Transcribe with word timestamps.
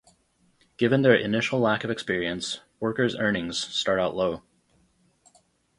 Given 0.77 1.03
their 1.03 1.13
initial 1.13 1.59
lack 1.59 1.83
of 1.83 1.91
experience, 1.91 2.61
workers' 2.79 3.15
earnings 3.15 3.59
start 3.59 3.99
out 3.99 4.15
low. 4.15 4.41